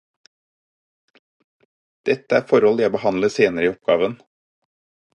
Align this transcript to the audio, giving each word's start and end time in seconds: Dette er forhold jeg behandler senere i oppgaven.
Dette 2.11 2.39
er 2.39 2.49
forhold 2.55 2.85
jeg 2.87 2.95
behandler 2.99 3.35
senere 3.39 3.71
i 3.71 3.75
oppgaven. 3.77 4.21